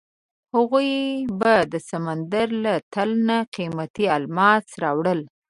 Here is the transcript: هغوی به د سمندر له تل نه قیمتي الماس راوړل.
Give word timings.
هغوی 0.55 0.91
به 1.39 1.55
د 1.71 1.73
سمندر 1.89 2.47
له 2.63 2.73
تل 2.93 3.09
نه 3.27 3.37
قیمتي 3.55 4.05
الماس 4.17 4.65
راوړل. 4.83 5.19